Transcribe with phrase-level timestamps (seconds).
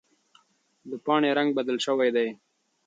[0.89, 2.27] د پاڼې رنګ بدل شوی دی.